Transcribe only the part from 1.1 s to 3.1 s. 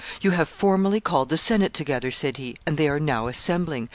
the Senate together," said he, "and they are